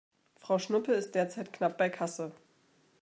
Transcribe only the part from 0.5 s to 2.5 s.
Schnuppe ist derzeit knapp bei Kasse.